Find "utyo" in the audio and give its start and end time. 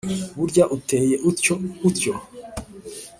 1.29-1.53, 1.89-2.13